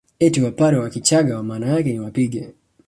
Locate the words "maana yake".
1.43-1.93